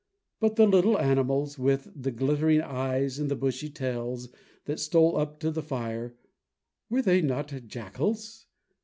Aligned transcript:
But 0.39 0.55
the 0.55 0.65
little 0.65 0.97
animals 0.97 1.59
with 1.59 1.87
the 1.95 2.09
glittering 2.09 2.59
eyes 2.59 3.19
and 3.19 3.29
the 3.29 3.35
bushy 3.35 3.69
tails 3.69 4.29
that 4.65 4.79
stole 4.79 5.15
up 5.15 5.39
to 5.41 5.51
the 5.51 5.61
fire, 5.61 6.17
were 6.89 7.03
they 7.03 7.21
not 7.21 7.53
jackals? 7.67 8.47